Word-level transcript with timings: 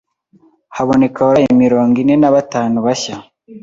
haboneka 0.75 1.17
abarwayi 1.23 1.61
mirongo 1.63 1.95
ine 2.03 2.15
nabatanu 2.21 2.77
bashya 2.85 3.15